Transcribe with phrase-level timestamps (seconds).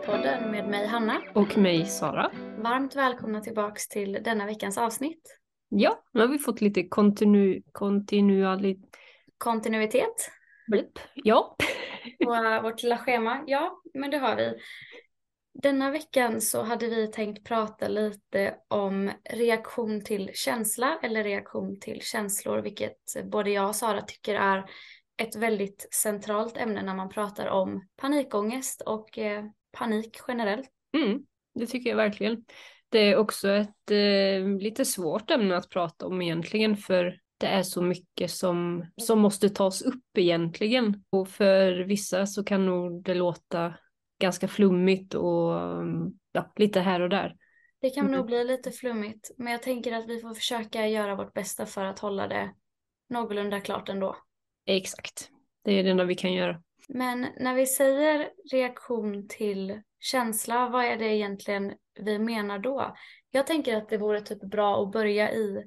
[0.00, 1.22] Emetofobipodden med mig Hanna.
[1.34, 2.30] Och mig Sara.
[2.58, 5.38] Varmt välkomna tillbaks till denna veckans avsnitt.
[5.68, 8.90] Ja, nu har vi fått lite kontinu kontinualitet.
[9.38, 10.30] Kontinuitet.
[10.70, 10.98] Blip.
[11.14, 11.56] Ja.
[12.24, 13.44] På uh, vårt lilla schema.
[13.46, 14.54] Ja, men det har vi.
[15.62, 22.00] Denna veckan så hade vi tänkt prata lite om reaktion till känsla eller reaktion till
[22.02, 24.64] känslor, vilket både jag och Sara tycker är
[25.22, 30.68] ett väldigt centralt ämne när man pratar om panikångest och eh, panik generellt.
[30.96, 31.22] Mm,
[31.54, 32.44] det tycker jag verkligen.
[32.88, 37.62] Det är också ett eh, lite svårt ämne att prata om egentligen för det är
[37.62, 41.04] så mycket som, som måste tas upp egentligen.
[41.10, 43.74] Och för vissa så kan nog det låta
[44.20, 45.52] ganska flummigt och
[46.32, 47.36] ja, lite här och där.
[47.80, 48.16] Det kan mm.
[48.16, 51.84] nog bli lite flummigt, men jag tänker att vi får försöka göra vårt bästa för
[51.84, 52.54] att hålla det
[53.08, 54.16] någorlunda klart ändå.
[54.66, 55.30] Exakt,
[55.64, 56.62] det är det enda vi kan göra.
[56.88, 62.96] Men när vi säger reaktion till känsla, vad är det egentligen vi menar då?
[63.30, 65.64] Jag tänker att det vore typ bra att börja i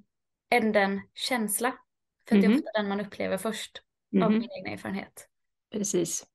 [0.50, 1.74] änden känsla.
[2.28, 2.48] För mm -hmm.
[2.48, 2.60] det är mhm.
[2.60, 3.82] ofta den man upplever först,
[4.14, 4.26] mm -hmm.
[4.26, 4.40] av mhm.
[4.40, 5.28] min egen erfarenhet.
[5.72, 6.26] Precis.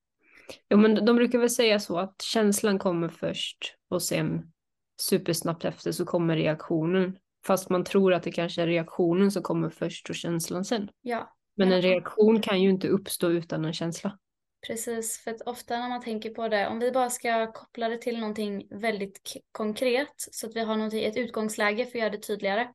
[0.70, 4.52] Jo men de brukar väl säga så att känslan kommer först och sen
[5.00, 7.18] supersnabbt efter så kommer reaktionen.
[7.46, 10.90] Fast man tror att det kanske är reaktionen som kommer först och känslan sen.
[11.02, 11.34] Ja.
[11.56, 14.18] Men en reaktion kan ju inte uppstå utan en känsla.
[14.66, 17.98] Precis, för att ofta när man tänker på det, om vi bara ska koppla det
[17.98, 19.20] till någonting väldigt
[19.52, 22.68] konkret så att vi har ett utgångsläge för att göra det tydligare.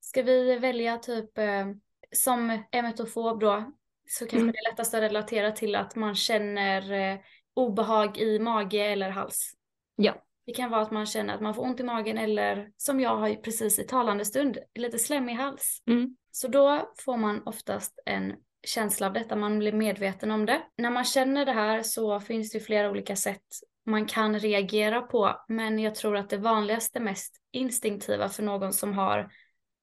[0.00, 1.66] Ska vi välja typ eh,
[2.12, 3.72] som emetofob då,
[4.08, 4.52] så kanske mm.
[4.52, 7.18] det är lättast att relatera till att man känner eh,
[7.54, 9.52] obehag i mage eller hals.
[9.96, 10.24] Ja.
[10.46, 13.16] Det kan vara att man känner att man får ont i magen eller som jag
[13.16, 15.82] har precis i talande stund, lite slemmig hals.
[15.86, 16.16] Mm.
[16.30, 18.34] Så då får man oftast en
[18.66, 20.62] känsla av detta, man blir medveten om det.
[20.78, 23.46] När man känner det här så finns det flera olika sätt
[23.86, 28.92] man kan reagera på, men jag tror att det vanligaste, mest instinktiva för någon som
[28.94, 29.30] har,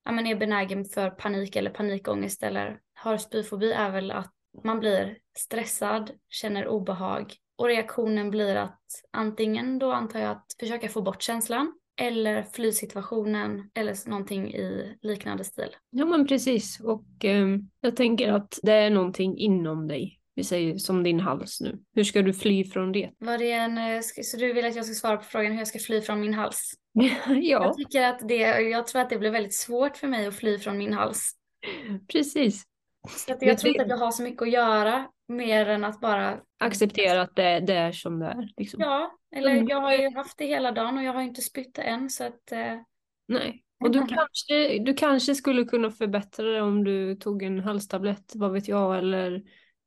[0.05, 4.31] ja men är benägen för panik eller panikångest eller har spyfobi är väl att
[4.63, 8.81] man blir stressad, känner obehag och reaktionen blir att
[9.11, 15.43] antingen då antar jag att försöka få bort känslan eller flysituationen eller någonting i liknande
[15.43, 15.75] stil.
[15.89, 17.47] Ja men precis och eh,
[17.81, 20.19] jag tänker att det är någonting inom dig.
[20.35, 21.79] Vi säger som din hals nu.
[21.95, 23.11] Hur ska du fly från det?
[23.17, 25.67] Var det en, eh, så du vill att jag ska svara på frågan hur jag
[25.67, 26.73] ska fly från min hals?
[27.27, 27.41] ja.
[27.41, 30.59] Jag tycker att det, jag tror att det blir väldigt svårt för mig att fly
[30.59, 31.31] från min hals.
[32.11, 32.63] Precis.
[33.09, 36.01] Så att jag tror inte att jag har så mycket att göra mer än att
[36.01, 38.49] bara acceptera att det, det är som det är.
[38.57, 38.81] Liksom.
[38.81, 39.67] Ja, eller mm.
[39.67, 42.51] jag har ju haft det hela dagen och jag har inte spytt än så att.
[42.51, 42.75] Eh...
[43.27, 48.33] Nej, och du kanske, du kanske skulle kunna förbättra det om du tog en halstablett,
[48.35, 49.43] vad vet jag, eller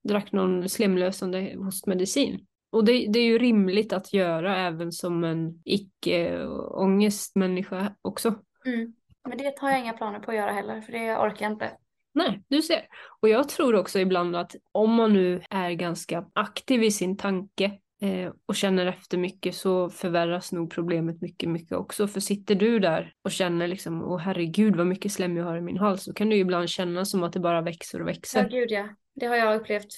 [0.08, 2.46] drack någon slemlösande hostmedicin.
[2.70, 8.34] Och det, det är ju rimligt att göra även som en icke-ångestmänniska också.
[8.66, 8.94] Mm.
[9.28, 11.70] Men det har jag inga planer på att göra heller, för det orkar jag inte.
[12.14, 12.86] Nej, du ser.
[13.20, 17.78] Och jag tror också ibland att om man nu är ganska aktiv i sin tanke
[18.00, 22.08] eh, och känner efter mycket så förvärras nog problemet mycket, mycket också.
[22.08, 25.60] För sitter du där och känner liksom, åh herregud vad mycket slem jag har i
[25.60, 28.42] min hals, så kan du ibland känna som att det bara växer och växer.
[28.42, 28.88] Ja, gud ja.
[29.14, 29.88] Det har jag upplevt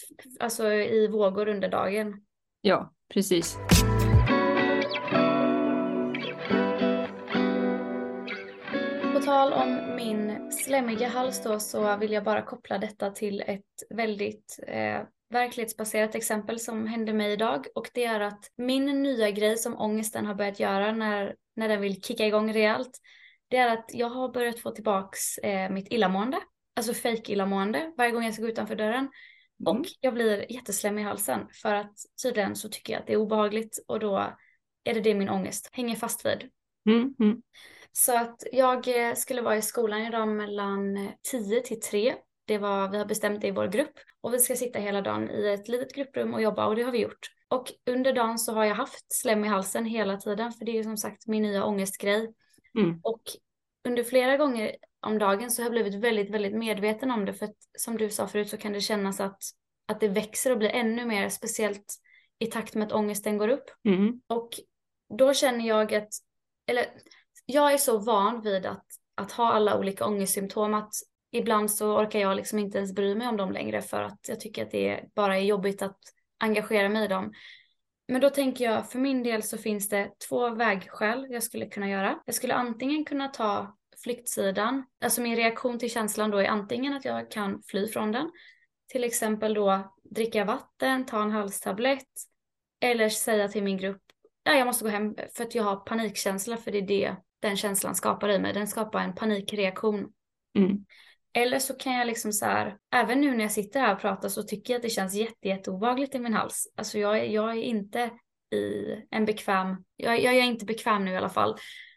[0.40, 2.20] alltså, i vågor under dagen.
[2.60, 3.58] Ja, precis.
[9.14, 13.64] På tal om min slemmiga hals då så vill jag bara koppla detta till ett
[13.90, 19.58] väldigt eh, verklighetsbaserat exempel som hände mig idag och det är att min nya grej
[19.58, 23.00] som ångesten har börjat göra när, när den vill kicka igång rejält
[23.50, 26.38] det är att jag har börjat få tillbaks eh, mitt illamående,
[26.76, 29.08] alltså fake illamående varje gång jag ska gå utanför dörren.
[29.60, 29.80] Mm.
[29.80, 33.16] Och jag blir jätteslemmig i halsen för att tydligen så tycker jag att det är
[33.16, 34.36] obehagligt och då
[34.84, 36.50] är det det min ångest hänger fast vid.
[36.88, 37.14] Mm.
[37.20, 37.42] Mm.
[37.92, 42.14] Så att jag eh, skulle vara i skolan idag mellan 10 till 3.
[42.50, 45.30] Det var, vi har bestämt det i vår grupp och vi ska sitta hela dagen
[45.30, 47.28] i ett litet grupprum och jobba och det har vi gjort.
[47.48, 50.76] Och under dagen så har jag haft slem i halsen hela tiden för det är
[50.76, 52.34] ju som sagt min nya ångestgrej.
[52.78, 53.00] Mm.
[53.02, 53.22] Och
[53.88, 57.46] under flera gånger om dagen så har jag blivit väldigt, väldigt medveten om det för
[57.46, 59.42] att som du sa förut så kan det kännas att,
[59.86, 61.94] att det växer och blir ännu mer speciellt
[62.38, 63.70] i takt med att ångesten går upp.
[63.84, 64.20] Mm.
[64.26, 64.48] Och
[65.18, 66.08] då känner jag att,
[66.66, 66.86] eller
[67.46, 70.94] jag är så van vid att, att ha alla olika ångestsymptom att
[71.30, 74.40] ibland så orkar jag liksom inte ens bry mig om dem längre för att jag
[74.40, 75.98] tycker att det bara är jobbigt att
[76.38, 77.32] engagera mig i dem.
[78.08, 81.88] Men då tänker jag, för min del så finns det två vägskäl jag skulle kunna
[81.88, 82.18] göra.
[82.26, 87.04] Jag skulle antingen kunna ta flyktsidan, alltså min reaktion till känslan då är antingen att
[87.04, 88.30] jag kan fly från den,
[88.92, 92.08] till exempel då dricka vatten, ta en halstablett,
[92.80, 94.02] Eller säga till min grupp,
[94.44, 97.56] ja jag måste gå hem för att jag har panikkänsla för det är det den
[97.56, 98.52] känslan skapar i mig.
[98.52, 100.12] Den skapar en panikreaktion.
[100.58, 100.84] Mm.
[101.32, 104.28] Eller så kan jag liksom så här, även nu när jag sitter här och pratar
[104.28, 106.72] så tycker jag att det känns jätte, jätteobehagligt i min hals.
[106.76, 108.10] Alltså jag, jag är inte
[108.54, 111.56] i en bekväm, jag, jag är inte bekväm nu i alla fall.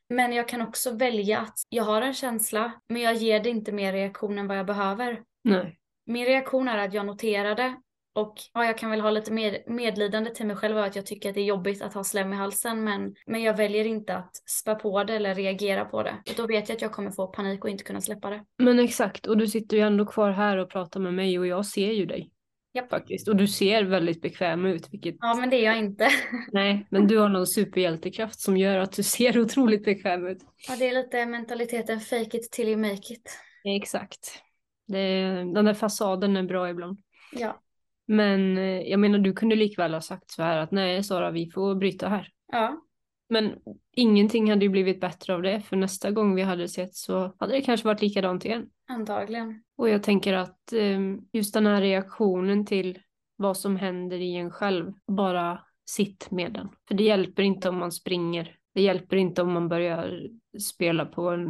[0.10, 3.72] Men jag kan också välja att jag har en känsla, men jag ger det inte
[3.72, 5.24] mer reaktion än vad jag behöver.
[5.44, 5.78] Nej.
[6.06, 7.76] Min reaktion är att jag noterar det
[8.14, 11.30] och ja, jag kan väl ha lite med, medlidande till mig själv att jag tycker
[11.30, 14.36] att det är jobbigt att ha slem i halsen men, men jag väljer inte att
[14.36, 16.16] spä på det eller reagera på det.
[16.28, 18.44] För då vet jag att jag kommer få panik och inte kunna släppa det.
[18.58, 21.66] Men exakt, och du sitter ju ändå kvar här och pratar med mig och jag
[21.66, 22.30] ser ju dig.
[22.74, 22.90] Japp.
[22.90, 23.28] Faktiskt.
[23.28, 24.88] Och du ser väldigt bekväm ut.
[24.92, 25.16] Vilket...
[25.20, 26.10] Ja men det är jag inte.
[26.52, 30.38] Nej, men du har någon superhjältekraft som gör att du ser otroligt bekväm ut.
[30.68, 33.40] Ja det är lite mentaliteten fake it till you make it.
[33.64, 34.44] Exakt.
[34.88, 35.22] Det,
[35.54, 36.98] den där fasaden är bra ibland.
[37.32, 37.63] Ja.
[38.08, 41.50] Men eh, jag menar, du kunde likväl ha sagt så här att nej Sara, vi
[41.50, 42.30] får bryta här.
[42.52, 42.82] Ja.
[43.30, 43.56] Men
[43.92, 47.54] ingenting hade ju blivit bättre av det, för nästa gång vi hade sett så hade
[47.54, 48.70] det kanske varit likadant igen.
[48.88, 49.64] Antagligen.
[49.78, 51.00] Och jag tänker att eh,
[51.34, 53.00] just den här reaktionen till
[53.36, 56.70] vad som händer i en själv, bara sitt med den.
[56.88, 58.56] För det hjälper inte om man springer.
[58.74, 60.28] Det hjälper inte om man börjar
[60.60, 61.46] spela på en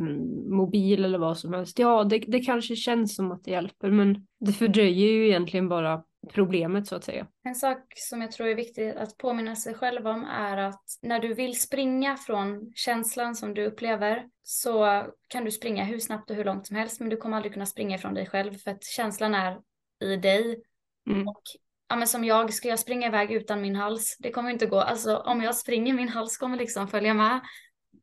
[0.56, 1.80] mobil eller vad som helst.
[1.80, 6.04] Ja, det, det kanske känns som att det hjälper, men det fördröjer ju egentligen bara
[6.32, 7.28] problemet så att säga.
[7.44, 11.20] En sak som jag tror är viktigt att påminna sig själv om är att när
[11.20, 16.36] du vill springa från känslan som du upplever så kan du springa hur snabbt och
[16.36, 18.84] hur långt som helst men du kommer aldrig kunna springa ifrån dig själv för att
[18.84, 19.60] känslan är
[20.04, 20.64] i dig.
[21.10, 21.28] Mm.
[21.28, 21.42] Och
[21.90, 24.18] ja, men som jag, ska jag springa iväg utan min hals?
[24.20, 24.80] Det kommer inte gå.
[24.80, 27.42] Alltså om jag springer, min hals kommer liksom följa med.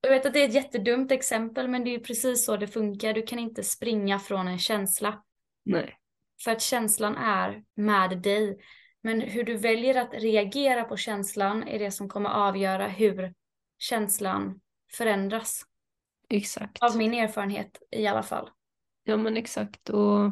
[0.01, 3.13] Jag vet att det är ett jättedumt exempel men det är precis så det funkar.
[3.13, 5.23] Du kan inte springa från en känsla.
[5.65, 6.00] Nej.
[6.45, 8.59] För att känslan är med dig.
[9.03, 13.35] Men hur du väljer att reagera på känslan är det som kommer avgöra hur
[13.79, 14.61] känslan
[14.93, 15.63] förändras.
[16.29, 16.83] Exakt.
[16.83, 18.51] Av min erfarenhet i alla fall.
[19.05, 19.89] Ja men exakt.
[19.91, 20.25] Och,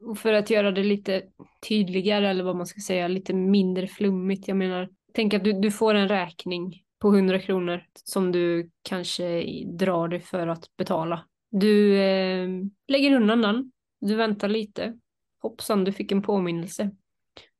[0.00, 1.22] och för att göra det lite
[1.68, 4.48] tydligare eller vad man ska säga, lite mindre flummigt.
[4.48, 9.44] Jag menar, tänk att du, du får en räkning på 100 kronor som du kanske
[9.64, 11.24] drar dig för att betala.
[11.50, 12.48] Du eh,
[12.88, 14.98] lägger undan den, du väntar lite.
[15.42, 16.90] Hoppsan, du fick en påminnelse.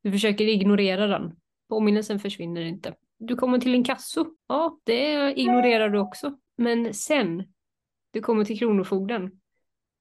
[0.02, 1.36] Du försöker ignorera den.
[1.68, 2.94] Påminnelsen försvinner inte.
[3.18, 4.26] Du kommer till en kasso.
[4.48, 6.38] Ja, det ignorerar du också.
[6.56, 7.44] Men sen,
[8.12, 9.40] du kommer till Kronofogden.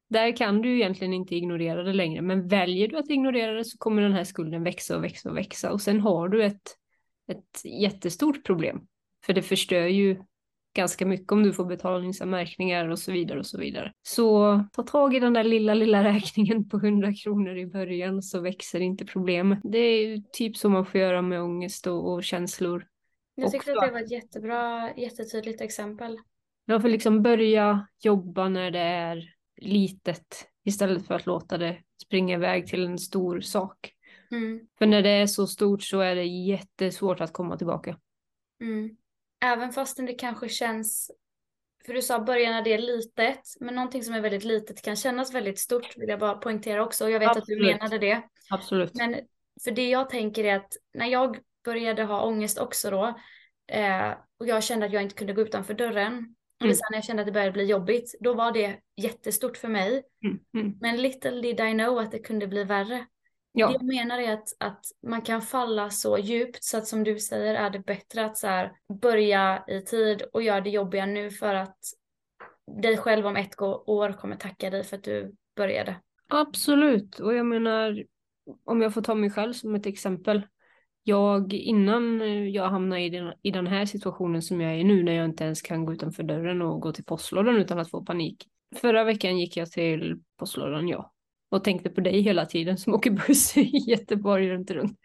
[0.10, 3.78] Där kan du egentligen inte ignorera det längre, men väljer du att ignorera det så
[3.78, 6.76] kommer den här skulden växa och växa och växa och sen har du ett,
[7.28, 8.88] ett jättestort problem.
[9.26, 10.24] För det förstör ju
[10.76, 13.94] ganska mycket om du får betalningsanmärkningar och så vidare och så vidare.
[14.02, 18.40] Så ta tag i den där lilla, lilla räkningen på 100 kronor i början så
[18.40, 19.60] växer inte problemet.
[19.64, 22.86] Det är typ som man får göra med ångest och, och känslor.
[23.36, 23.82] Jag tyckte också.
[23.82, 26.18] att det var ett jättebra, jättetydligt exempel.
[26.66, 32.36] Ja, för liksom börja jobba när det är litet istället för att låta det springa
[32.36, 33.94] iväg till en stor sak.
[34.32, 34.68] Mm.
[34.78, 37.98] För när det är så stort så är det jättesvårt att komma tillbaka.
[38.62, 38.96] Mm.
[39.46, 41.12] Även fastän det kanske känns,
[41.86, 44.96] för du sa börja när det är litet, men någonting som är väldigt litet kan
[44.96, 47.06] kännas väldigt stort vill jag bara poängtera också.
[47.06, 47.76] Och jag vet att du Absolut.
[47.76, 48.22] menade det.
[48.50, 48.96] Absolut.
[48.96, 49.16] Men
[49.64, 53.20] för det jag tänker är att när jag började ha ångest också då
[53.72, 56.76] eh, och jag kände att jag inte kunde gå utanför dörren och Mm.
[56.76, 60.04] sen när jag kände att det började bli jobbigt då var det jättestort för mig.
[60.24, 60.78] Mm, mm.
[60.82, 63.06] Men little did I know att det kunde bli värre.
[63.54, 67.04] Det Ja, jag menar är att, att man kan falla så djupt så att som
[67.04, 71.06] du säger är det bättre att så här, börja i tid och göra det jobbiga
[71.06, 71.78] nu för att
[72.82, 75.96] dig själv om ett år kommer tacka dig för att du började.
[76.28, 77.20] absolut.
[77.20, 78.04] Och jag menar,
[78.64, 80.48] om jag får ta mig själv som ett exempel.
[81.04, 85.04] Jag, innan jag hamnade i den, i den här situationen som jag är i nu,
[85.04, 88.06] när jag inte ens kan gå utanför dörren och gå till postlådan utan att få
[88.06, 88.48] panik.
[88.76, 91.14] Förra veckan gick jag till postlådan, ja.
[91.50, 95.00] Och tänkte på dig hela tiden som åker buss i Göteborg runt runt.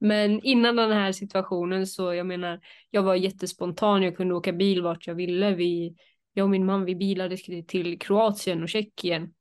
[0.00, 4.82] Men innan den här situationen så, jag menar, jag var jättespontan, jag kunde åka bil
[4.82, 5.54] vart jag ville.
[5.54, 5.96] Vi,
[6.32, 9.34] jag och min man, vi bilade till Kroatien och Tjeckien.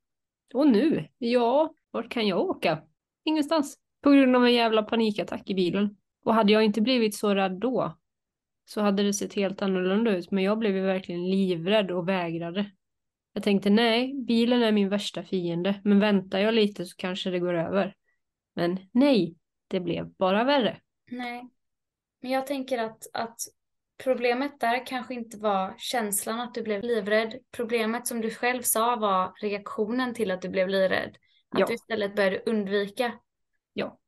[0.53, 2.83] Och nu, ja, vart kan jag åka?
[3.23, 3.77] Ingenstans.
[4.03, 5.97] På grund av en jävla panikattack i bilen.
[6.23, 7.97] Och hade jag inte blivit så rädd då
[8.65, 10.31] så hade det sett helt annorlunda ut.
[10.31, 12.71] Men jag blev ju verkligen livrädd och vägrade.
[13.33, 15.81] Jag tänkte nej, bilen är min värsta fiende.
[15.83, 17.95] Men väntar jag lite så kanske det går över.
[18.53, 19.35] Men nej,
[19.67, 20.81] det blev bara värre.
[21.11, 21.49] Nej.
[22.21, 23.39] Men jag tänker att, att
[24.03, 27.35] problemet där kanske inte var känslan att du blev livrädd.
[27.51, 31.17] Problemet som du själv sa var reaktionen till att du blev livrädd.
[31.49, 31.65] Att Ja.
[31.65, 33.13] du istället började undvika.
[33.73, 33.99] Ja.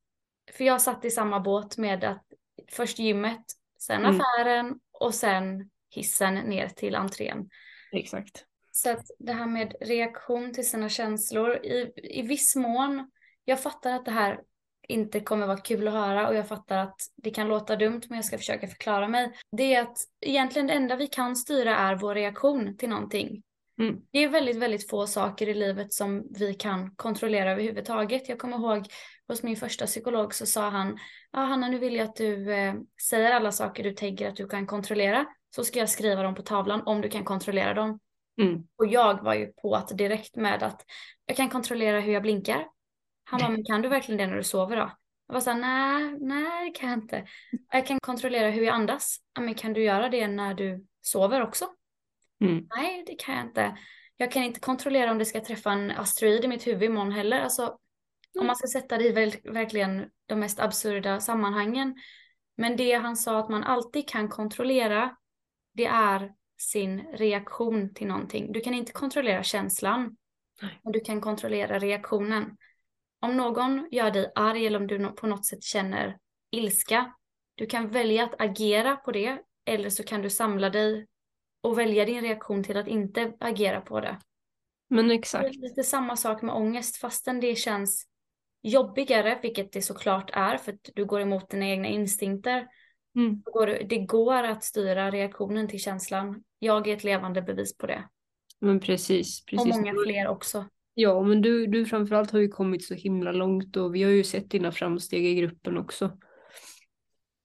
[0.52, 2.26] För jag satt i samma båt med att
[2.72, 3.44] först gymmet,
[3.80, 4.22] sen Mm.
[4.22, 7.50] affären och sen hissen ner till entrén.
[7.92, 8.46] Exakt.
[8.76, 13.12] Så att det här med reaktion till sina känslor, i, i viss mån,
[13.46, 14.40] jag fattar att det här
[14.88, 18.16] inte kommer vara kul att höra och jag fattar att det kan låta dumt men
[18.16, 19.32] jag ska försöka förklara mig.
[19.52, 23.44] Det är att egentligen det enda vi kan styra är vår reaktion till någonting.
[23.80, 24.02] Mm.
[24.12, 28.30] Det är väldigt, väldigt få saker i livet som vi kan kontrollera överhuvudtaget.
[28.30, 28.88] Jag kommer ihåg
[29.28, 30.98] hos min första psykolog så sa han,
[31.32, 32.74] ja Hanna nu vill jag att du eh,
[33.10, 35.26] säger alla saker du tänker att du kan kontrollera.
[35.56, 38.00] Så ska jag skriva dem på tavlan om du kan kontrollera dem.
[38.42, 38.64] Mm.
[38.78, 40.86] Och jag var ju på att direkt med att
[41.26, 42.68] jag kan kontrollera hur jag blinkar.
[43.24, 44.92] Han bara, men kan du verkligen det när du sover då?
[45.28, 47.28] Jag var såhär, nej, nej det kan jag inte.
[47.72, 49.18] Jag kan kontrollera hur jag andas.
[49.40, 51.66] Men kan du göra det när du sover också?
[52.42, 52.68] Mm.
[52.76, 53.78] Nej, det kan jag inte.
[54.18, 57.42] Jag kan inte kontrollera om det ska träffa en asteroid i mitt huvud imorgon heller.
[57.42, 57.78] Alltså,
[58.40, 61.96] om man ska sätta det i väl, verkligen de mest absurda sammanhangen.
[62.58, 65.16] Men det han sa att man alltid kan kontrollera,
[65.74, 66.34] det är
[66.70, 68.52] sin reaktion till någonting.
[68.52, 70.18] Du kan inte kontrollera känslan,
[70.62, 70.80] Nej.
[70.84, 72.58] men du kan kontrollera reaktionen.
[73.22, 76.18] Om någon gör dig arg eller om du på något sätt känner
[76.52, 77.14] ilska,
[77.56, 81.08] du kan välja att agera på det eller så kan du samla dig
[81.62, 84.20] och välja din reaktion till att inte agera på det.
[84.90, 85.46] Men Det exakt.
[85.46, 88.08] är lite samma sak med ångest fastän det känns
[88.62, 92.68] jobbigare, vilket det såklart är för att du går emot dina egna instinkter.
[93.16, 93.42] Mm.
[93.90, 96.44] Det- går att styra reaktionen till känslan.
[96.60, 98.04] Jag är ett levande bevis på det.
[98.60, 99.46] Men precis.
[99.46, 99.76] precis.
[99.76, 100.66] Och många fler också.
[100.94, 104.24] Ja, men du, du framförallt har ju kommit så himla långt och vi har ju
[104.24, 106.18] sett dina framsteg i gruppen också.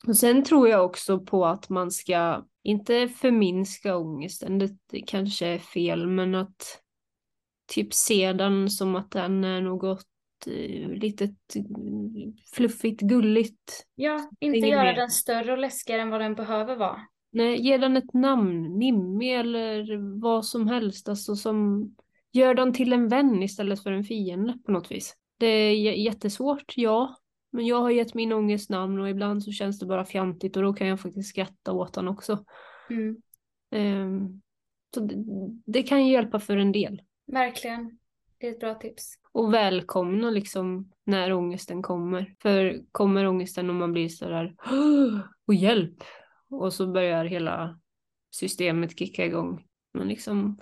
[0.07, 5.59] Och sen tror jag också på att man ska inte förminska ångesten, det, kanske är
[5.59, 6.83] fel, men att
[7.73, 10.07] typ se den som att den är något
[10.47, 11.63] litet eh,
[12.55, 13.87] fluffigt, gulligt.
[13.95, 14.95] Ja, inte göra mer.
[14.95, 17.01] den större och läskigare än vad den behöver vara.
[17.31, 21.89] Nej, ge den ett namn, Mimmi eller vad som helst, alltså som
[22.33, 25.17] gör den till en vän istället för en fiende på något vis.
[25.39, 27.17] Det är jättesvårt, ja,
[27.51, 30.63] men jag har gett min ångest namn och ibland så känns det bara fjantigt och
[30.63, 32.45] då kan jag faktiskt skratta åt den också.
[32.91, 33.17] Mm.
[33.71, 34.43] Ehm,
[34.95, 35.15] så det,
[35.67, 37.03] det kan ju hjälpa för en del.
[37.27, 37.98] Verkligen.
[38.41, 39.15] Det är ett bra tips.
[39.33, 42.35] Och välkomna liksom när ångesten kommer.
[42.43, 44.55] För kommer ångesten och man blir sådär
[45.47, 46.05] och hjälp
[46.51, 47.81] och så börjar hela
[48.31, 49.67] systemet kicka igång.
[49.93, 50.59] Men liksom,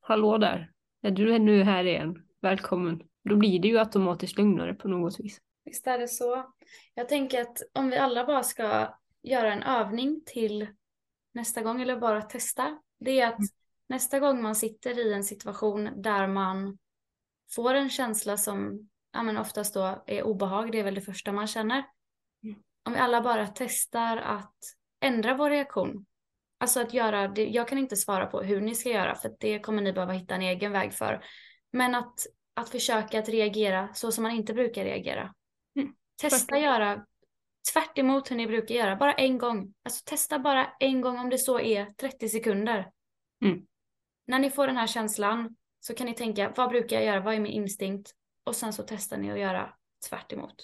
[0.00, 2.22] hallå där, är du nu här igen?
[2.40, 3.02] Välkommen.
[3.24, 5.40] Då blir det ju automatiskt lugnare på något vis.
[5.64, 6.52] Visst är det så.
[6.94, 10.66] Jag tänker att om vi alla bara ska göra en övning till
[11.34, 12.78] nästa gång eller bara testa.
[13.00, 13.40] Det är att
[13.88, 16.78] nästa gång man sitter i en situation där man
[17.54, 21.32] får en känsla som ja, men oftast då är obehag, det är väl det första
[21.32, 21.84] man känner.
[22.44, 22.62] Mm.
[22.84, 24.56] Om vi alla bara testar att
[25.00, 26.06] ändra vår reaktion.
[26.60, 29.58] Alltså att göra det, jag kan inte svara på hur ni ska göra för det
[29.58, 31.24] kommer ni behöva hitta en egen väg för.
[31.72, 32.20] Men att,
[32.54, 35.34] att försöka att reagera så som man inte brukar reagera.
[35.76, 36.64] Mm, Testa verkligen.
[36.64, 37.06] göra
[37.72, 37.98] tvärt
[38.30, 39.74] hur ni brukar göra, bara en gång.
[39.82, 42.90] Alltså testa bara en gång om det så är 30 sekunder.
[43.44, 43.66] Mm.
[44.26, 45.56] När ni får den här känslan
[45.88, 48.12] så kan ni tänka, vad brukar jag göra, vad är min instinkt?
[48.44, 49.74] Och sen så testar ni att göra
[50.08, 50.54] tvärt emot.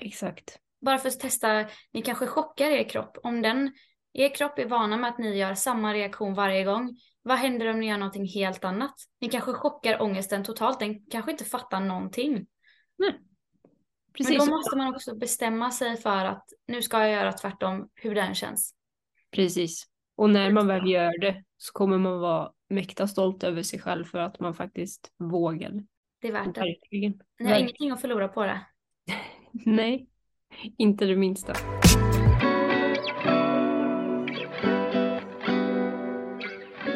[0.00, 0.58] Exakt.
[0.80, 3.18] Bara för att testa, ni kanske chockar er kropp.
[3.22, 3.72] Om den,
[4.12, 7.80] er kropp är vana med att ni gör samma reaktion varje gång, vad händer om
[7.80, 8.94] ni gör någonting helt annat?
[9.20, 12.46] Ni kanske chockar ångesten totalt, den kanske inte fattar någonting.
[14.12, 14.38] Precis.
[14.38, 18.14] Men då måste man också bestämma sig för att nu ska jag göra tvärtom, hur
[18.14, 18.74] den känns.
[19.30, 19.84] Precis.
[20.16, 24.04] Och när man väl gör det så kommer man vara mäkta stolt över sig själv
[24.04, 25.84] för att man faktiskt vågade.
[26.20, 26.60] Det är värt det.
[26.60, 27.12] Verkligen.
[27.12, 27.60] Ni har Verkligen.
[27.60, 28.60] ingenting att förlora på det.
[29.52, 30.08] Nej,
[30.78, 31.54] inte det minsta.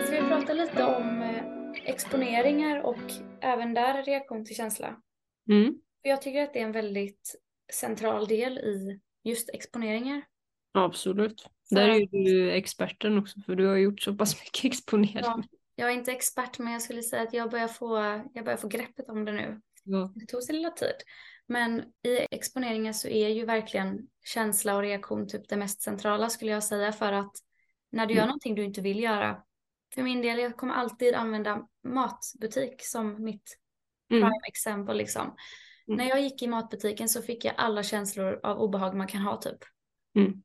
[0.06, 1.42] Ska vi prata lite om eh,
[1.84, 4.96] exponeringar och även där reaktion till känsla?
[5.50, 5.74] Mm.
[6.02, 7.40] Jag tycker att det är en väldigt
[7.72, 10.22] central del i just exponeringar.
[10.72, 11.50] Absolut.
[11.70, 15.20] Där är ju du experten också för du har gjort så pass mycket exponering.
[15.22, 15.42] Ja,
[15.78, 17.96] jag är inte expert men jag skulle säga att jag börjar få,
[18.34, 19.60] jag börjar få greppet om det nu.
[19.84, 20.12] Ja.
[20.14, 20.94] Det tog sin lilla tid.
[21.46, 26.50] Men i exponeringar så är ju verkligen känsla och reaktion typ det mest centrala skulle
[26.50, 27.32] jag säga för att
[27.90, 28.28] när du gör Mm.
[28.28, 29.42] någonting du inte vill göra.
[29.94, 33.58] För min del, jag kommer alltid använda matbutik som mitt
[34.10, 34.22] Mm.
[34.22, 35.22] prime exempel liksom.
[35.88, 35.96] Mm.
[35.98, 39.36] När jag gick i matbutiken så fick jag alla känslor av obehag man kan ha
[39.36, 39.58] typ.
[40.16, 40.42] Mm.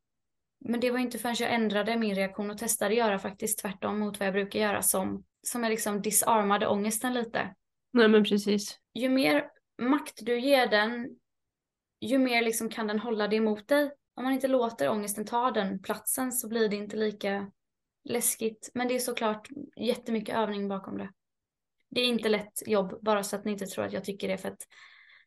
[0.65, 4.19] Men det var inte förrän jag ändrade min reaktion och testade göra faktiskt tvärtom mot
[4.19, 7.55] vad jag brukar göra som, som jag liksom disarmade ångesten lite.
[7.93, 8.79] Nej men precis.
[8.93, 9.45] Ju mer
[9.81, 11.09] makt du ger den,
[12.01, 13.91] ju mer liksom kan den hålla det emot dig.
[14.15, 17.51] om man inte låter ångesten ta den platsen så blir det inte lika
[18.03, 18.71] läskigt.
[18.73, 21.09] Men det är såklart jättemycket övning bakom det.
[21.89, 24.37] Det är inte lätt jobb, bara så att ni inte tror att jag tycker det
[24.37, 24.61] för att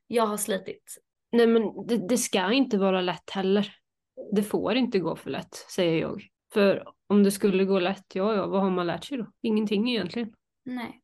[0.07, 0.99] jag har slitit.
[1.33, 3.77] Nej men det, det ska inte vara lätt heller.
[4.33, 6.23] Det får inte gå för lätt, säger jag.
[6.53, 9.27] För om det skulle gå lätt, ja ja, vad har man lärt sig då?
[9.43, 10.33] Ingenting egentligen.
[10.65, 11.01] Nej.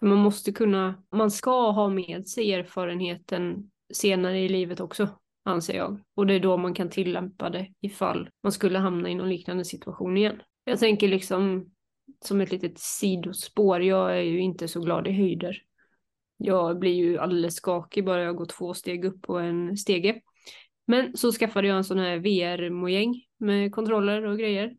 [0.00, 5.08] Man måste kunna, man ska ha med sig erfarenheten senare i livet också,
[5.44, 6.00] anser jag.
[6.14, 9.64] Och det är då man kan tillämpa det ifall man skulle hamna i någon liknande
[9.64, 10.42] situation igen.
[10.64, 11.70] Jag tänker liksom
[12.24, 15.62] som ett litet sidospår, jag är ju inte så glad i höjder.
[16.36, 20.20] Jag blir ju alldeles skakig bara jag går två steg upp på en stege.
[20.86, 24.76] Men så skaffade jag en sån här VR-mojäng med kontroller och grejer.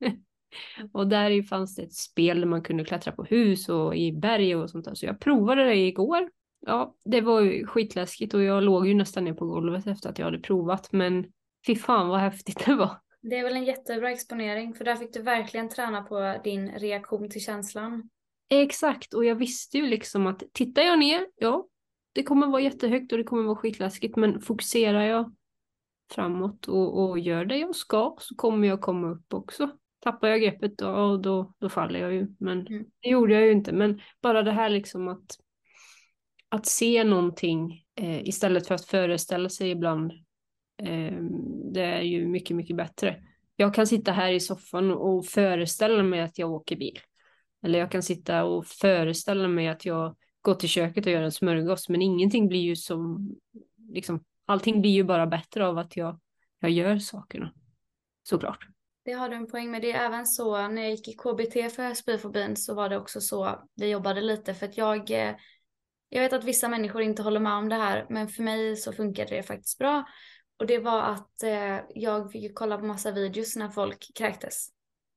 [0.92, 4.56] och där fanns det ett spel där man kunde klättra på hus och i berg
[4.56, 4.94] och sånt där.
[4.94, 6.30] Så jag provade det igår.
[6.66, 10.18] Ja, det var ju skitläskigt och jag låg ju nästan ner på golvet efter att
[10.18, 10.92] jag hade provat.
[10.92, 11.26] Men
[11.66, 12.96] fy fan vad häftigt det var.
[13.22, 17.30] Det är väl en jättebra exponering för där fick du verkligen träna på din reaktion
[17.30, 18.08] till känslan.
[18.48, 21.66] Exakt, och jag visste ju liksom att tittar jag ner, ja,
[22.12, 25.34] det kommer vara jättehögt och det kommer vara skitläskigt, men fokuserar jag
[26.12, 29.70] framåt och, och gör det jag ska så kommer jag komma upp också.
[30.00, 32.84] Tappar jag greppet då, då, då faller jag ju, men mm.
[33.00, 33.72] det gjorde jag ju inte.
[33.72, 35.38] Men bara det här liksom att,
[36.48, 40.12] att se någonting eh, istället för att föreställa sig ibland,
[40.82, 41.16] eh,
[41.72, 43.22] det är ju mycket, mycket bättre.
[43.56, 46.98] Jag kan sitta här i soffan och föreställa mig att jag åker bil.
[47.62, 51.32] Eller jag kan sitta och föreställa mig att jag gå till köket och göra en
[51.32, 53.30] smörgås, men ingenting blir ju som,
[53.88, 56.20] liksom, allting blir ju bara bättre av att jag,
[56.60, 57.52] jag gör sakerna.
[58.22, 58.66] Såklart.
[59.04, 59.82] Det har du en poäng med.
[59.82, 63.20] Det är även så när jag gick i KBT för spyfobin så var det också
[63.20, 65.34] så vi jobbade lite för att jag eh,
[66.08, 68.92] jag vet att vissa människor inte håller med om det här men för mig så
[68.92, 70.04] funkade det faktiskt bra.
[70.56, 74.68] Och det var att eh, jag fick kolla på massa videos när folk kräktes.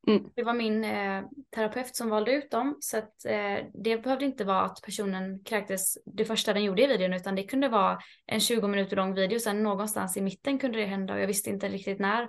[0.08, 0.30] Mm.
[0.36, 1.24] Det var min eh,
[1.56, 5.98] terapeut som valde ut dem så att eh, det behövde inte vara att personen kräktes
[6.06, 9.39] det första den gjorde i videon utan det kunde vara en 20 minuter lång video
[9.39, 12.28] sen någonstans i mitten kunde det hända och jag visste inte riktigt när.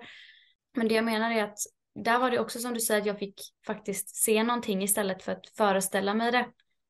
[0.76, 1.58] Men det jag menar är att
[1.94, 5.32] där var det också som du säger att jag fick faktiskt se någonting istället för
[5.32, 6.46] att föreställa mig det.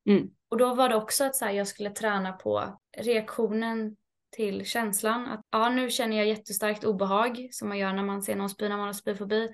[0.09, 0.29] Mm.
[0.49, 3.95] Och då var det också att så här, jag skulle träna på reaktionen
[4.35, 8.35] till känslan att ja nu känner jag jättestarkt obehag som man gör när man ser
[8.35, 9.49] någon spy när man har spyfobi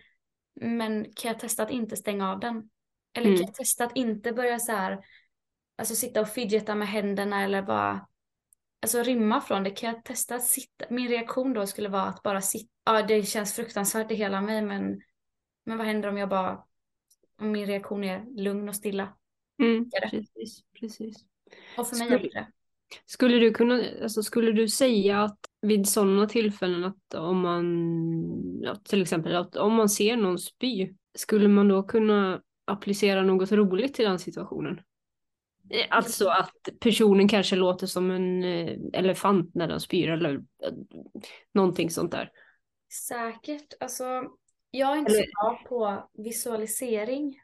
[0.56, 2.70] men kan jag testa att inte stänga av den?
[3.14, 3.38] Eller mm.
[3.38, 5.06] kan jag testa att inte börja så här,
[5.78, 8.08] alltså sitta och fidgeta med händerna eller bara,
[8.82, 9.70] alltså rymma från det.
[9.70, 10.86] Kan jag testa att sitta?
[10.90, 12.70] Min reaktion då skulle vara att bara sitta.
[12.86, 15.02] Ja, det känns fruktansvärt i hela mig, men,
[15.66, 16.64] men vad händer om jag bara,
[17.40, 19.18] om min reaktion är lugn och stilla?
[19.60, 21.26] Mm, precis, precis.
[21.78, 22.48] Och för mig skulle, det.
[23.06, 27.66] Skulle du kunna, alltså skulle du säga att vid sådana tillfällen att om man,
[28.62, 33.52] ja, till exempel att om man ser någon spy, skulle man då kunna applicera något
[33.52, 34.82] roligt till den situationen?
[35.70, 40.74] Eh, alltså att personen kanske låter som en eh, elefant när den spyr eller eh,
[41.54, 42.32] någonting sånt där.
[43.08, 43.74] Säkert.
[43.80, 44.04] Alltså,
[44.72, 45.24] jag är inte eller...
[45.24, 47.40] så bra på visualisering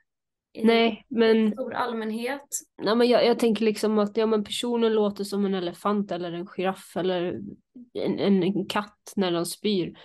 [0.53, 1.51] i Nej, men...
[1.51, 2.47] stor allmänhet.
[2.81, 6.31] Nej, men jag, jag tänker liksom att ja, men personen låter som en elefant eller
[6.31, 7.41] en giraff eller
[7.93, 9.97] en, en, en katt när de spyr.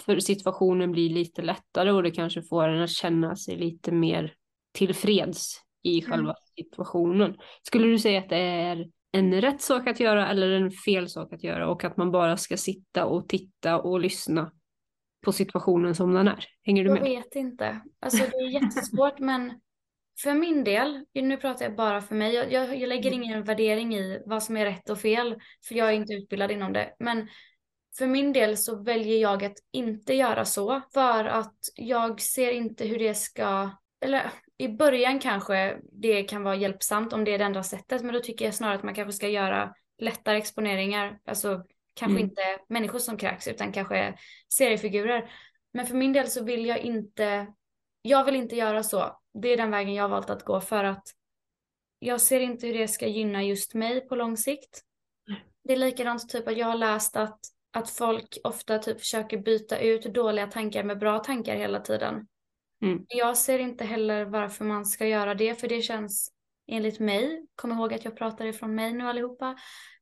[0.00, 4.34] För situationen blir lite lättare och det kanske får en att känna sig lite mer
[4.72, 6.10] tillfreds i mm.
[6.10, 7.36] själva situationen.
[7.62, 11.32] Skulle du säga att det är en rätt sak att göra eller en fel sak
[11.32, 14.52] att göra och att man bara ska sitta och titta och lyssna
[15.24, 16.44] på situationen som den är?
[16.62, 16.98] Hänger du med?
[16.98, 17.80] Jag vet inte.
[18.00, 19.60] Alltså det är jättesvårt men
[20.22, 23.22] för min del, nu pratar jag bara för mig, jag, jag, jag lägger mm.
[23.22, 26.72] ingen värdering i vad som är rätt och fel, för jag är inte utbildad inom
[26.72, 26.94] det.
[26.98, 27.28] Men
[27.98, 32.84] för min del så väljer jag att inte göra så, för att jag ser inte
[32.84, 37.44] hur det ska, eller i början kanske det kan vara hjälpsamt om det är det
[37.44, 41.64] enda sättet, men då tycker jag snarare att man kanske ska göra lättare exponeringar, alltså
[41.94, 42.24] kanske mm.
[42.24, 44.14] inte människor som kräks utan kanske
[44.54, 45.30] seriefigurer.
[45.72, 47.46] Men för min del så vill jag inte,
[48.02, 50.84] jag vill inte göra så det är den vägen jag har valt att gå för
[50.84, 51.08] att
[51.98, 54.82] jag ser inte hur det ska gynna just mig på lång sikt.
[55.64, 57.38] Det är likadant typ att jag har läst att,
[57.72, 62.26] att folk ofta typ försöker byta ut dåliga tankar med bra tankar hela tiden.
[62.82, 63.04] Mm.
[63.08, 66.32] Jag ser inte heller varför man ska göra det för det känns
[66.66, 69.56] enligt mig, kom ihåg att jag pratar ifrån mig nu allihopa,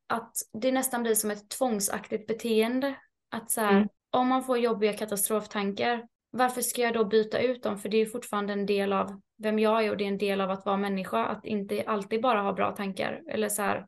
[0.06, 2.94] att det nästan blir som ett tvångsaktigt beteende.
[3.30, 3.88] Att så här, mm.
[4.10, 7.78] om man får jobbiga katastroftankar varför ska jag då byta ut dem?
[7.78, 10.40] För det är fortfarande en del av vem jag är och det är en del
[10.40, 11.24] av att vara människa.
[11.24, 13.86] Att inte alltid bara ha bra tankar eller så här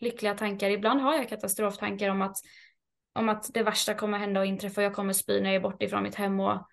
[0.00, 0.70] lyckliga tankar.
[0.70, 2.36] Ibland har jag katastroftankar om att
[3.14, 5.84] om att det värsta kommer hända och inträffa, jag kommer spy när jag är borta
[5.84, 6.68] ifrån mitt hem och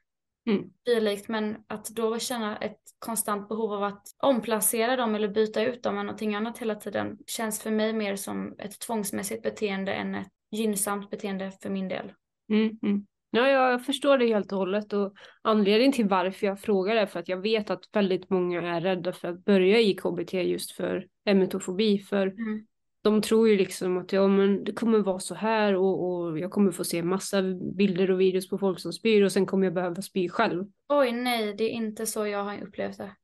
[0.47, 0.63] Mm.
[0.85, 1.27] dylikt.
[1.27, 5.95] Men att då känna ett konstant behov av att omplacera dem eller byta ut dem
[5.95, 10.27] med någonting annat hela tiden känns för mig mer som ett tvångsmässigt beteende än ett
[10.51, 12.13] gynnsamt beteende för min del.
[12.49, 13.05] Mm, mm.
[13.35, 17.19] Ja, jag förstår det helt och hållet och anledningen till varför jag frågar är för
[17.19, 21.07] att jag vet att väldigt många är rädda för att börja i KBT just för
[21.25, 21.99] emetofobi.
[21.99, 22.65] För Mm.
[23.03, 26.51] de tror ju liksom att ja, men det kommer vara så här och, och jag
[26.51, 27.41] kommer få se massa
[27.77, 30.65] bilder och videos på folk som spyr och sen kommer jag behöva spy själv.
[30.89, 33.15] Oj nej, det är inte så jag har upplevt det.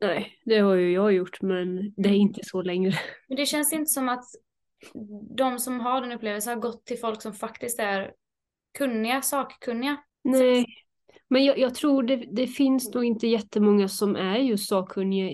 [0.00, 2.92] Nej, det har ju jag gjort men det är inte så längre.
[3.28, 4.24] Men det känns inte som att
[5.36, 8.12] de som har den upplevelsen har gått till folk som faktiskt är
[8.76, 9.96] kunniga, sakkunniga.
[10.22, 10.66] Nej,
[11.28, 15.30] men jag, jag tror det, det finns nog inte jättemånga som är just sakkunniga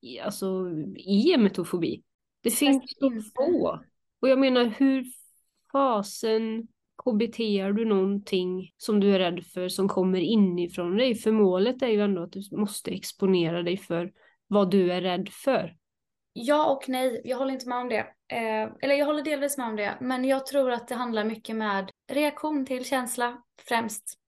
[0.00, 2.02] i, alltså, i emetofobi.
[2.42, 3.80] Det finns så få.
[4.20, 5.04] Och jag menar, hur
[5.72, 6.68] fasen
[7.04, 11.14] KBTar du någonting som du är rädd för som kommer inifrån dig?
[11.14, 14.12] För målet är ju ändå att du måste exponera dig för
[14.46, 15.76] vad du är rädd för.
[16.32, 18.06] Ja och nej, jag håller inte med om det.
[18.32, 21.56] Eh, eller jag håller delvis med om det, men jag tror att det handlar mycket
[21.56, 24.18] med reaktion till känsla främst.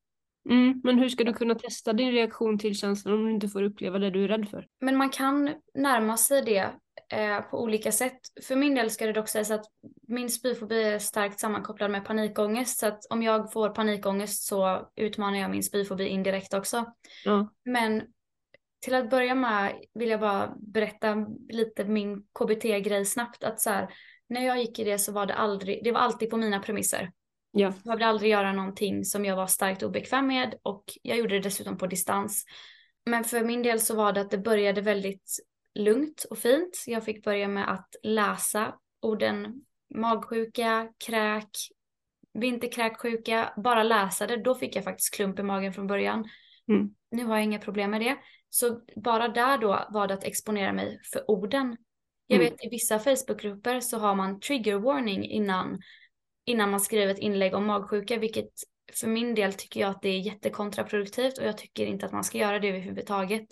[0.50, 3.62] Mm, men hur ska du kunna testa din reaktion till känslan om du inte får
[3.62, 4.66] uppleva det du är rädd för?
[4.80, 6.68] Men man kan närma sig det
[7.16, 8.18] eh, på olika sätt.
[8.42, 9.66] För min del ska det dock sägas att
[10.08, 12.78] min spyfobi är starkt sammankopplad med panikångest.
[12.78, 16.84] Så att om jag får panikångest så utmanar jag min spyfobi indirekt också.
[17.24, 17.48] Ja.
[17.64, 18.02] Men
[18.80, 23.44] till att börja med vill jag bara berätta lite min KBT-grej snabbt.
[23.44, 23.88] Att så här,
[24.28, 27.12] när jag gick i det så var det aldrig, det var alltid på mina premisser.
[27.50, 27.60] Ja.
[27.60, 31.40] Jag behövde aldrig göra någonting som jag var starkt obekväm med och jag gjorde det
[31.40, 32.44] dessutom på distans.
[33.06, 35.38] Men för min del så var det att det började väldigt
[35.74, 36.84] lugnt och fint.
[36.86, 39.64] Jag fick börja med att läsa orden
[39.94, 41.50] magsjuka, kräk,
[42.34, 44.36] vinterkräksjuka, bara läsa det.
[44.36, 46.28] Då fick jag faktiskt klump i magen från början.
[46.68, 46.90] Mm.
[47.10, 48.16] Nu har jag inga problem med det.
[48.50, 51.76] Så bara där då var det att exponera mig för orden.
[52.26, 52.50] Jag Mm.
[52.50, 55.80] vet i vissa Facebookgrupper så har man trigger warning innan,
[56.44, 58.50] innan man skriver ett inlägg om magsjuka, vilket
[58.92, 62.24] för min del tycker jag att det är jättekontraproduktivt och jag tycker inte att man
[62.24, 63.46] ska göra det överhuvudtaget.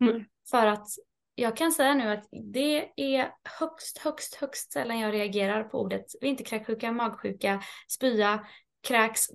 [0.00, 0.24] Mm.
[0.50, 0.86] För att
[1.34, 3.30] jag kan säga nu att det är
[3.60, 8.46] högst, högst, högst sällan jag reagerar på ordet vinterkräksjuka, magsjuka, spya,
[8.88, 9.26] kräks.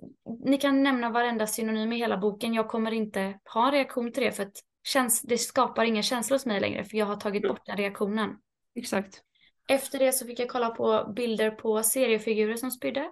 [0.44, 2.54] Ni kan nämna varenda synonym i hela boken.
[2.54, 6.34] Jag kommer inte ha en reaktion till det för att käns- det skapar inga känslor
[6.34, 8.36] hos mig längre för jag har tagit bort den reaktionen.
[8.74, 9.22] Exakt.
[9.68, 13.10] Efter det så fick jag kolla på bilder på seriefigurer som spydde.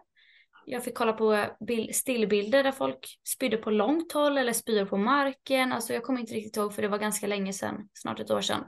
[0.67, 4.97] Jag fick kolla på bil- stillbilder där folk spydde på långt håll eller spydde på
[4.97, 5.73] marken.
[5.73, 8.41] Alltså jag kommer inte riktigt ihåg för det var ganska länge sedan, snart ett år
[8.41, 8.65] sedan.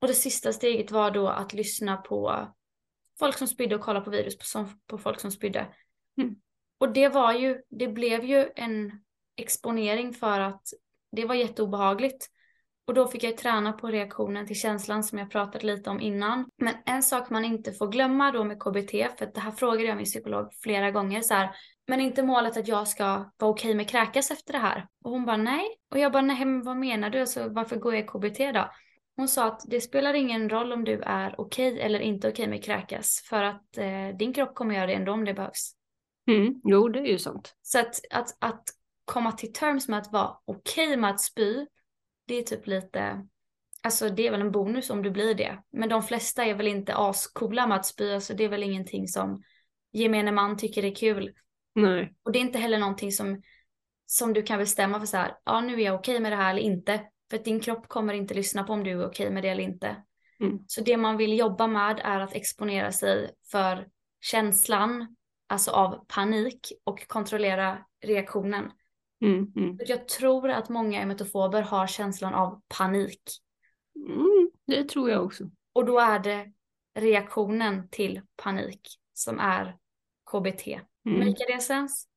[0.00, 2.48] Och det sista steget var då att lyssna på
[3.18, 5.66] folk som spydde och kolla på videos på, som, på folk som spydde.
[6.20, 6.36] Mm.
[6.78, 8.92] Och det var ju, det blev ju en
[9.36, 10.62] exponering för att
[11.12, 12.26] det var jätteobehagligt.
[12.86, 16.50] Och då fick jag träna på reaktionen till känslan som jag pratade lite om innan.
[16.56, 19.84] Men en sak man inte får glömma då med KBT, för att det här frågade
[19.84, 21.50] jag min psykolog flera gånger så här,
[21.86, 23.04] men inte målet att jag ska
[23.38, 24.86] vara okej med kräkas efter det här?
[25.04, 25.66] Och hon bara nej.
[25.90, 27.20] Och jag bara nej, men vad menar du?
[27.20, 28.70] Alltså, varför går jag i KBT då?
[29.16, 32.64] Hon sa att det spelar ingen roll om du är okej eller inte okej med
[32.64, 35.72] kräkas, för att eh, din kropp kommer göra det ändå om det behövs.
[36.30, 36.60] Mm.
[36.64, 37.54] Jo, det är ju sant.
[37.62, 38.64] Så att, att, att
[39.08, 41.66] komma till terms med att vara okej med att spy,
[42.26, 43.26] det är typ lite,
[43.82, 45.58] alltså det är väl en bonus om du blir det.
[45.72, 49.08] Men de flesta är väl inte ascoola med att spy, alltså det är väl ingenting
[49.08, 49.42] som
[49.92, 51.32] gemene man tycker är kul.
[51.74, 52.14] Nej.
[52.22, 53.42] Och det är inte heller någonting som,
[54.06, 56.50] som du kan bestämma för så här, ja nu är jag okej med det här
[56.50, 57.00] eller inte.
[57.30, 59.62] För att din kropp kommer inte lyssna på om du är okej med det eller
[59.62, 59.96] inte.
[60.40, 60.58] Mm.
[60.66, 63.88] Så det man vill jobba med är att exponera sig för
[64.20, 65.16] känslan,
[65.46, 68.70] alltså av panik och kontrollera reaktionen.
[69.20, 69.52] Mm.
[69.56, 69.78] Mm.
[69.86, 73.22] Jag tror att många emetofober har känslan av panik.
[74.08, 74.50] Mm.
[74.66, 75.44] Det tror jag också.
[75.72, 76.52] Och då är det
[76.94, 78.80] reaktionen till panik
[79.12, 79.76] som är
[80.30, 80.66] KBT.
[81.06, 81.18] Mm.
[81.18, 82.08] Make det sens?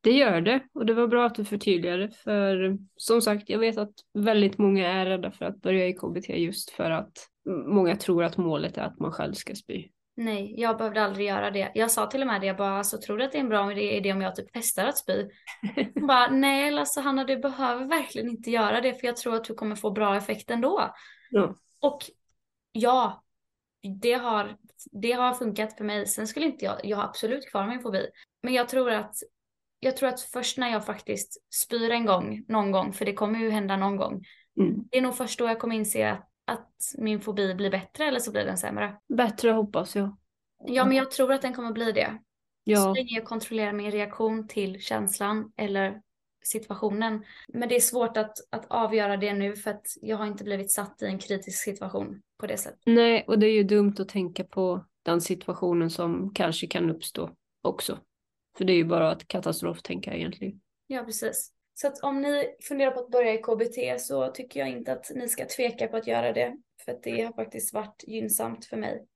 [0.00, 3.78] Det gör det och det var bra att du förtydligade för som sagt jag vet
[3.78, 7.28] att väldigt många är rädda för att börja i KBT just för att
[7.66, 9.88] många tror att målet är att man själv ska spy.
[10.16, 11.72] Nej, jag behövde aldrig göra det.
[11.74, 13.48] Jag sa till och med det, jag bara, alltså, tror du att det är en
[13.48, 15.28] bra idé om jag typ testar att spy?
[15.94, 19.44] Hon bara, nej alltså Hanna du behöver verkligen inte göra det för jag tror att
[19.44, 20.94] du kommer få bra effekt ändå.
[21.30, 21.54] Ja.
[21.80, 21.98] Och
[22.72, 23.24] ja,
[24.00, 24.56] det har,
[24.92, 26.06] det har funkat för mig.
[26.06, 28.06] Sen skulle inte jag, jag har absolut kvar min fobi.
[28.42, 29.14] Men jag tror att
[29.80, 33.38] jag tror att först när jag faktiskt spyr en gång, någon gång, för det kommer
[33.38, 34.24] ju hända någon gång.
[34.60, 34.84] Mm.
[34.90, 38.20] Det är nog först då jag kommer inse att, att min fobi blir bättre eller
[38.20, 38.96] så blir den sämre.
[39.08, 40.16] Bättre hoppas jag.
[40.64, 42.18] Ja, men jag tror att den kommer bli det.
[42.64, 42.76] Ja.
[42.76, 46.00] Så länge jag kontrollerar min reaktion till känslan eller
[46.44, 47.24] situationen.
[47.48, 50.72] Men det är svårt att, att avgöra det nu för att jag har inte blivit
[50.72, 52.80] satt i en kritisk situation på det sättet.
[52.86, 57.30] Nej, och det är ju dumt att tänka på den situationen som kanske kan uppstå
[57.62, 57.98] också.
[58.58, 60.60] För det är ju bara ett katastroftänka egentligen.
[60.86, 61.52] Ja, precis.
[61.78, 65.10] Så att om ni funderar på att börja i KBT så tycker jag inte att
[65.14, 66.56] ni ska tveka på att göra det.
[66.84, 69.06] För att det har faktiskt varit gynnsamt för mig.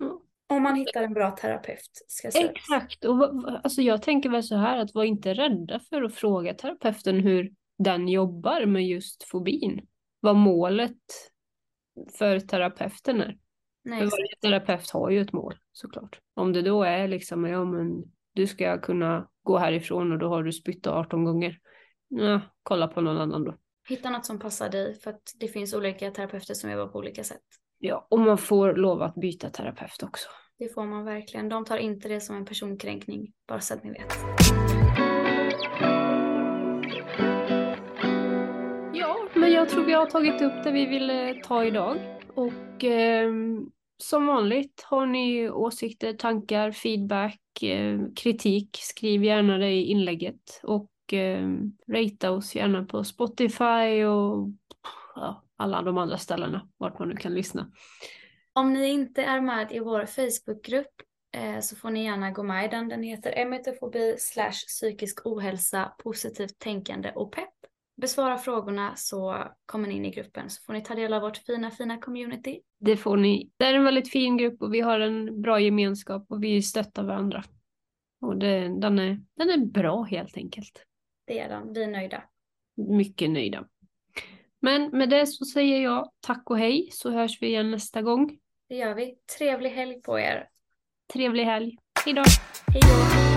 [0.00, 0.18] Mm.
[0.46, 2.04] Om man hittar en bra terapeut.
[2.08, 2.50] Ska säga.
[2.50, 3.32] Exakt, och
[3.64, 7.52] alltså jag tänker väl så här att var inte rädda för att fråga terapeuten hur
[7.78, 9.86] den jobbar med just fobin.
[10.20, 11.02] Vad målet
[12.18, 13.38] för terapeuten är.
[13.84, 16.20] Nej, för varje terapeut har ju ett mål såklart.
[16.34, 20.42] Om det då är liksom, ja men du ska kunna gå härifrån och då har
[20.42, 21.58] du spytt 18 gånger.
[22.08, 23.54] Ja, kolla på någon annan då.
[23.88, 27.24] Hitta något som passar dig för att det finns olika terapeuter som jobbar på olika
[27.24, 27.42] sätt.
[27.78, 30.28] Ja, och man får lov att byta terapeut också.
[30.58, 31.48] Det får man verkligen.
[31.48, 34.14] De tar inte det som en personkränkning, bara så att ni vet.
[38.94, 41.96] Ja, men jag tror vi har tagit upp det vi ville ta idag.
[42.34, 43.32] Och eh,
[44.02, 50.60] som vanligt, har ni åsikter, tankar, feedback, eh, kritik, skriv gärna det i inlägget.
[50.62, 51.48] Och eh,
[51.88, 54.48] ratea oss gärna på Spotify och
[55.14, 57.70] ja, alla de andra ställena vart man nu kan lyssna.
[58.52, 61.02] Om ni inte är med i vår Facebookgrupp
[61.36, 62.88] eh, så får ni gärna gå med i den.
[62.88, 67.54] Den heter emetofobi slash psykisk ohälsa, positivt tänkande och pepp.
[68.00, 71.36] Besvara frågorna så kommer ni in i gruppen så får ni ta del av vårt
[71.36, 72.60] fina, fina community.
[72.80, 73.50] Det får ni.
[73.56, 77.02] Det är en väldigt fin grupp och vi har en bra gemenskap och vi stöttar
[77.02, 77.44] varandra.
[78.20, 80.84] Och det, den, är, den är bra helt enkelt.
[81.28, 81.72] Det är den.
[81.72, 82.22] Vi är nöjda.
[82.76, 83.64] Mycket nöjda.
[84.60, 88.38] Men med det så säger jag tack och hej så hörs vi igen nästa gång.
[88.68, 89.14] Det gör vi.
[89.38, 90.48] Trevlig helg på er.
[91.12, 91.76] Trevlig helg.
[92.04, 92.22] Hej då.
[92.72, 93.27] Hej då.